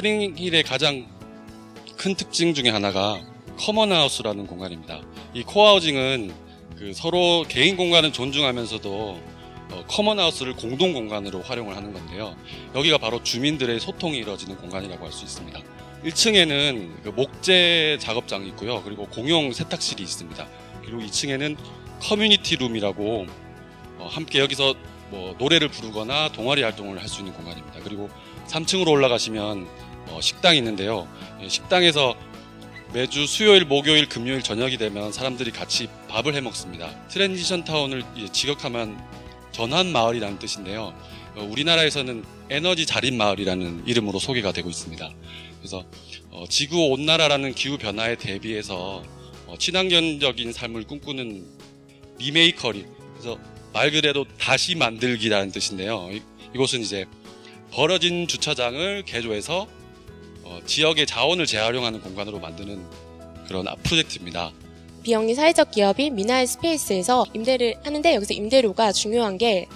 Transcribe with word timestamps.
스프링힐의 0.00 0.62
가장 0.62 1.06
큰 1.96 2.14
특징 2.14 2.54
중에 2.54 2.70
하나가 2.70 3.20
common 3.58 3.89
house라는 3.89 4.46
공간입니다. 4.46 5.00
이 5.34 5.42
cohousing은 5.42 6.32
그 6.78 6.92
서로 6.94 7.44
개인 7.48 7.76
공간을 7.76 8.12
존중하면서도 8.12 9.20
어, 9.70 9.84
common 9.86 10.13
house를 10.13 10.54
공동 10.54 10.92
공간으로 10.92 11.42
활용을 11.42 11.76
하는 11.76 11.92
건데요. 11.92 12.34
여기가 12.74 12.98
바로 12.98 13.22
주민들의 13.22 13.78
소통이 13.78 14.16
이루어지는 14.18 14.56
공간이라고 14.56 15.04
할 15.04 15.12
수 15.12 15.24
있습니다. 15.24 15.60
1층에는 16.04 17.02
그 17.02 17.08
목재 17.10 17.98
작업장이 18.00 18.48
있고요. 18.48 18.82
그리고 18.82 19.06
공용 19.06 19.52
세탁실이 19.52 20.02
있습니다. 20.02 20.48
그리고 20.82 21.00
2층에는 21.02 21.56
community 22.00 22.56
room이라고 22.56 23.26
어, 23.98 24.08
함께 24.10 24.40
여기서 24.40 24.74
뭐 25.10 25.34
노래를 25.38 25.68
부르거나 25.68 26.32
동아리 26.32 26.62
활동을 26.62 27.00
할 27.00 27.08
수 27.08 27.20
있는 27.20 27.34
공간입니다. 27.34 27.80
그리고 27.84 28.08
3층으로 28.48 28.88
올라가시면 28.88 29.66
어, 29.66 29.89
식당이 30.20 30.58
있는데요. 30.58 31.08
예, 31.42 31.48
식당에서 31.48 32.16
매주 32.92 33.26
수요일, 33.26 33.64
목요일, 33.64 34.08
금요일 34.08 34.42
저녁이 34.42 34.76
되면 34.76 35.12
사람들이 35.12 35.52
같이 35.52 35.88
밥을 36.08 36.34
해 36.34 36.40
먹습니다. 36.40 36.90
Transition 37.08 37.64
Town을 37.64 38.02
직역하면 38.32 38.98
전환 39.52 39.92
마을이라는 39.92 40.38
뜻인데요. 40.38 40.94
어, 41.36 41.48
우리나라에서는 41.48 42.24
에너지 42.50 42.86
자립 42.86 43.14
마을이라는 43.14 43.84
이름으로 43.86 44.18
소개가 44.18 44.52
되고 44.52 44.68
있습니다. 44.68 45.08
그래서 45.58 45.84
어, 46.30 46.44
지구 46.48 46.88
온난화라는 46.88 47.54
기후 47.54 47.78
변화에 47.78 48.16
대비해서 48.16 49.04
어, 49.46 49.54
친환경적인 49.58 50.52
삶을 50.52 50.84
꿈꾸는 50.84 51.44
Remakery 52.18 52.86
그래서 53.12 53.38
말 53.72 53.90
그대로 53.92 54.24
다시 54.38 54.74
만들기라는 54.74 55.52
뜻인데요. 55.52 56.08
이, 56.12 56.22
이곳은 56.54 56.80
이제 56.80 57.06
버려진 57.72 58.26
주차장을 58.26 59.04
개조해서 59.04 59.68
어, 60.50 60.58
지역의 60.66 61.06
자원을 61.06 61.46
재활용하는 61.46 62.00
공간으로 62.00 62.40
만드는 62.40 62.84
그런 63.46 63.66
프로젝트입니다. 63.84 64.50
비영리 65.04 65.34
사회적 65.34 65.70
기업인 65.70 66.16
Meanwhile 66.16 66.46
Space에서 66.48 67.24
임대를 67.32 67.76
하는데 67.84 68.14
여기서 68.16 68.34
임대료가 68.34 68.92
중요한 68.92 69.38
게 69.38 69.66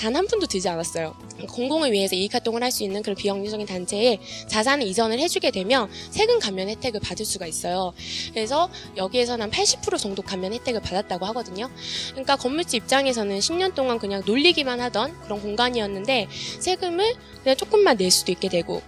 단 0.00 0.16
한 0.16 0.26
푼도 0.26 0.46
들지 0.46 0.66
않았어요. 0.66 1.14
공공을 1.46 1.92
위해서 1.92 2.16
이익 2.16 2.32
활동을 2.32 2.62
할 2.62 2.70
수 2.70 2.84
있는 2.84 3.02
그런 3.02 3.14
비영리적인 3.16 3.66
단체에 3.66 4.18
자산을 4.46 4.86
이전을 4.86 5.18
해주게 5.18 5.50
되면 5.50 5.90
세금 6.10 6.38
감면 6.38 6.70
혜택을 6.70 7.00
받을 7.00 7.26
수가 7.26 7.46
있어요. 7.46 7.92
그래서 8.32 8.70
여기에서는 8.96 9.42
한 9.42 9.50
80% 9.50 9.98
정도 9.98 10.22
감면 10.22 10.54
혜택을 10.54 10.80
받았다고 10.80 11.26
하거든요. 11.26 11.68
그러니까 12.12 12.36
건물주 12.36 12.76
입장에서는 12.76 13.38
10년 13.40 13.74
동안 13.74 13.98
그냥 13.98 14.22
놀리기만 14.24 14.80
하던 14.80 15.20
그런 15.20 15.42
공간이었는데 15.42 16.28
세금을 16.60 17.14
그냥 17.42 17.56
조금만 17.58 17.98
낼 17.98 18.10
수도 18.10 18.32
있게 18.32 18.48
되고 18.48 18.80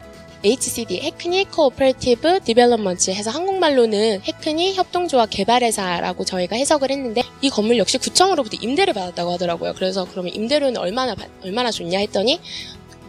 HCD, 0.44 1.00
Hackney 1.02 1.44
Co-operative 1.52 2.40
Development 2.40 3.12
해서 3.12 3.30
한국말로는 3.30 4.22
해크니 4.22 4.74
협동조합 4.74 5.30
개발회사라고 5.30 6.24
저희가 6.24 6.56
해석을 6.56 6.90
했는데 6.90 7.22
이 7.40 7.48
건물 7.48 7.78
역시 7.78 7.96
구청으로부터 7.98 8.56
임대를 8.60 8.92
받았다고 8.92 9.30
하더라고요. 9.32 9.74
그래서 9.74 10.04
그러면 10.10 10.34
임대료는 10.34 10.78
얼마나 10.78 11.14
받- 11.14 11.28
얼마나 11.44 11.70
줬냐 11.70 12.00
했더니 12.00 12.40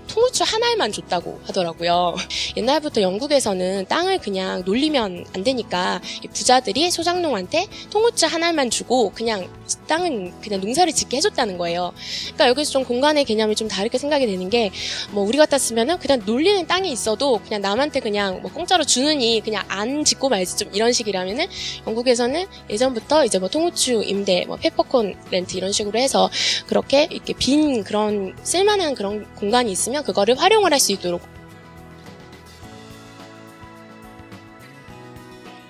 통후추 0.08 0.44
한 0.44 0.64
알만 0.64 0.92
줬다고 0.92 1.40
하더라고요. 1.46 2.16
옛날부터 2.58 3.02
영국에서는 3.02 3.86
땅을 3.88 4.20
그냥 4.20 4.64
놀리면 4.66 5.26
안 5.34 5.44
되니까 5.44 6.02
이 6.24 6.28
부자들이 6.28 6.92
소장농한테 6.92 7.68
통후추 7.90 8.26
한 8.28 8.44
알만 8.44 8.70
주고 8.70 9.12
그냥 9.12 9.50
땅은 9.88 10.42
그냥 10.42 10.62
농사를 10.62 10.92
짓게 10.94 11.18
해줬다는 11.18 11.58
거예요. 11.58 11.94
그러니까 12.26 12.48
여기서 12.50 12.72
좀 12.72 12.84
공간의 12.84 13.26
개념이 13.26 13.56
좀 13.56 13.68
다르게 13.68 13.98
생각이 13.98 14.26
되는 14.26 14.50
게 14.50 14.72
뭐 15.12 15.24
우리 15.24 15.38
같았으면은 15.38 16.00
그냥 16.00 16.22
놀리는 16.26 16.66
땅이 16.66 16.92
있어도 16.92 17.40
그냥 17.40 17.62
남한테 17.62 18.00
그냥 18.00 18.42
뭐 18.42 18.52
공짜로 18.52 18.84
주느니 18.84 19.42
그냥 19.44 19.64
안 19.68 20.04
짓고 20.04 20.30
말지 20.30 20.58
좀 20.58 20.70
이런 20.74 20.92
식이라면은 20.92 21.46
영국에서는 21.88 22.46
예전부터 22.70 23.26
이제 23.26 23.40
뭐 23.40 23.50
통후추 23.50 24.04
임대, 24.06 24.46
뭐 24.48 24.58
페퍼콘 24.58 25.16
렌트 25.32 25.58
이런 25.58 25.72
식으로 25.72 26.00
해서 26.00 26.30
그렇게 26.68 27.08
이렇게 27.12 27.34
빈 27.34 27.84
그런 27.84 28.36
쓸만한 28.44 28.96
그런 28.96 29.26
공간이 29.36 29.72
있으면 29.72 29.93
그거를 30.02 30.40
활용을 30.40 30.72
할 30.74 30.80
수 30.80 30.92
있도록 30.94 31.22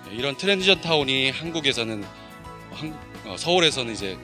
네, 0.10 0.16
이런 0.16 0.36
transition 0.38 0.82
town이 0.82 1.32
한국에서는 1.32 2.04
한- 2.72 2.98
어, 3.26 3.36
서울에서는 3.38 3.94
이제 3.94 4.18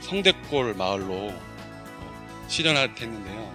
성대골 0.00 0.74
마을로 0.74 1.14
어, 1.32 2.46
실현했는데요. 2.48 3.52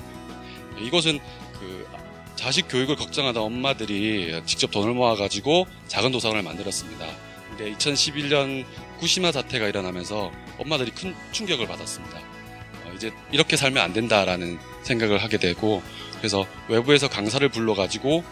이곳은 0.79 1.19
그 1.59 1.87
자식 2.35 2.67
교육을 2.67 2.95
걱정하던 2.95 3.41
엄마들이 3.43 4.41
직접 4.45 4.71
돈을 4.71 4.93
모아가지고 4.93 5.67
작은 5.87 6.11
도서관을 6.11 6.41
만들었습니다. 6.43 7.05
근데 7.49 7.71
2011년 7.75 8.65
후쿠시마 8.95 9.31
사태가 9.31 9.67
일어나면서 9.67 10.31
엄마들이 10.57 10.91
큰 10.91 11.15
충격을 11.31 11.67
받았습니다. 11.67 12.17
어, 12.17 12.91
이제 12.95 13.11
이렇게 13.31 13.57
살면 13.57 13.83
안 13.83 13.93
된다라는 13.93 14.57
생각을 14.83 15.19
하게 15.19 15.37
되고 15.37 15.81
그래서 16.17 16.45
외부에서 16.67 17.07
강사를 17.09 17.47
불러가지고 17.49 18.23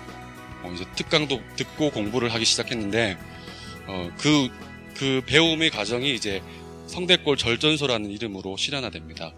어, 0.64 0.72
이제 0.74 0.86
특강도 0.96 1.42
듣고 1.56 1.92
공부를 1.92 2.34
하기 2.34 2.46
시작했는데 2.46 3.18
어, 3.88 4.12
그, 4.18 4.50
그 4.96 5.22
배움의 5.26 5.72
과정이 5.72 6.14
이제 6.14 6.42
성대골 6.90 7.38
절전소라는 7.38 8.10
이름으로 8.10 8.58
실현화됩니다. 8.58 9.32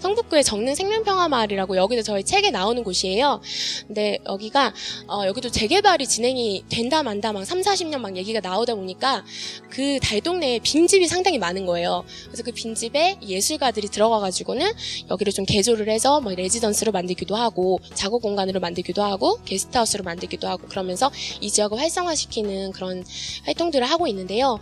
성북구의 0.00 0.42
정릉 0.42 0.74
생명평화마을이라고 0.74 1.76
여기도 1.76 2.02
저희 2.02 2.24
책에 2.24 2.50
나오는 2.50 2.82
곳이에요. 2.82 3.40
근데 3.86 4.18
여기가 4.26 4.74
어, 5.06 5.22
여기도 5.26 5.48
재개발이 5.48 6.06
진행이 6.06 6.64
된다 6.68 7.04
만다 7.04 7.32
막 7.32 7.44
3, 7.44 7.60
40년 7.60 8.00
막 8.00 8.16
얘기가 8.16 8.40
나오다 8.40 8.74
보니까 8.74 9.24
그 9.70 10.00
달동네에 10.00 10.58
빈집이 10.58 11.06
상당히 11.06 11.38
많은 11.38 11.66
거예요. 11.66 12.04
그래서 12.26 12.42
그 12.42 12.50
빈집에 12.50 13.18
예술가들이 13.22 13.88
들어가 13.88 14.18
가지고는 14.18 14.68
여기를 15.08 15.32
좀 15.32 15.44
개조를 15.44 15.88
해서 15.88 16.20
뭐 16.20 16.34
레지던스로 16.34 16.90
만들기도 16.90 17.36
하고 17.36 17.78
작업 17.94 18.22
공간으로 18.22 18.58
만들기도 18.58 19.02
하고 19.04 19.38
게스트하우스로 19.44 20.02
만들기도 20.02 20.48
하고 20.48 20.66
그러면서 20.66 21.12
이 21.40 21.50
지역을 21.50 21.78
활성화시키는 21.78 22.72
그런 22.72 23.04
활동들을 23.44 23.88
하고 23.88 24.08
있는데요. 24.08 24.58